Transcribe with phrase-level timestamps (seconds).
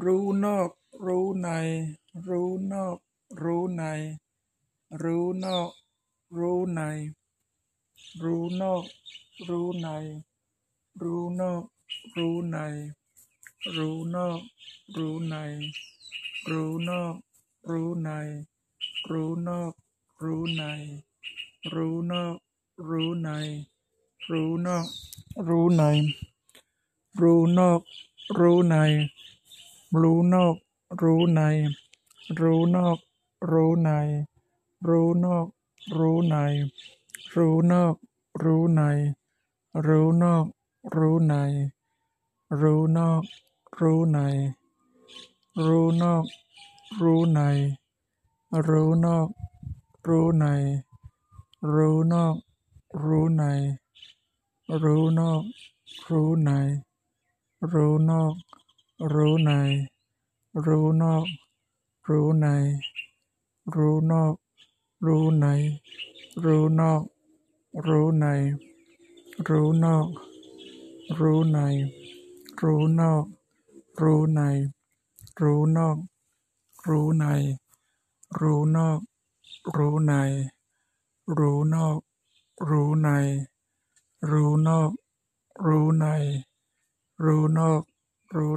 [0.00, 0.70] รู้นอก
[1.06, 1.48] รู้ใน
[2.28, 2.96] รู้นอก
[3.42, 3.82] รู้ใน
[5.02, 5.70] รู้นอก
[6.38, 6.80] รู้ใน
[8.22, 8.84] รู้นอก
[9.48, 9.88] รู้ใน
[11.02, 11.62] รู้นอก
[12.16, 12.58] รู้ใน
[13.76, 14.40] รู้นอก
[14.96, 15.36] รู้ใน
[16.50, 17.14] รู้นอก
[17.70, 18.10] รู้ใน
[19.12, 19.72] รู้นอก
[20.22, 20.62] รู้ใน
[21.72, 22.36] รู้นอก
[22.88, 23.30] รู้ใน
[24.30, 24.86] รู้นอก
[25.48, 25.82] รู้ใน
[27.20, 27.80] รู้นอก
[28.38, 28.76] รู้ใน
[30.00, 30.56] รู้นอก
[31.02, 31.40] รู้ใน
[32.40, 32.98] รู้นอก
[33.50, 33.90] รู้ใน
[34.88, 35.46] รู้นอก
[35.98, 36.36] รู้ใน
[37.34, 37.94] รู้นอก
[38.42, 38.82] รู้ใน
[39.86, 40.46] รู้นอก
[40.96, 41.34] รู้ใน
[42.60, 43.22] รู้นอก
[43.80, 44.18] รู้ใน
[45.66, 46.24] รู้นอก
[47.00, 47.40] รู้ใน
[48.66, 49.28] รู้นอก
[50.08, 50.44] รู้ใน
[51.74, 52.36] รู้นอก
[53.04, 53.44] รู้ใน
[54.82, 55.42] รู้นอก
[56.10, 56.50] รู้ใน
[57.72, 58.34] รู้นอก
[59.10, 59.52] รู้ใน
[60.66, 61.26] รู้นอก
[62.08, 62.46] รู้ใน
[63.74, 64.34] รู้นอก
[65.06, 65.46] รู้ใน
[66.44, 67.02] รู้นอก
[67.86, 68.26] รู้ใน
[69.48, 70.08] รู้นอก
[71.18, 71.58] รู้ใน
[72.62, 73.24] รู้นอก
[74.02, 74.40] รู้ใน
[75.40, 75.96] รู้นอก
[76.88, 77.24] รู้ใน
[78.40, 79.00] รู้นอก
[79.76, 80.12] รู้ใน
[81.38, 82.00] รู้นอก
[82.68, 83.08] รู้ใน
[84.30, 84.90] รู้นอก
[85.66, 86.06] รู้ใน
[87.24, 87.82] รู้นอก
[88.34, 88.50] รู้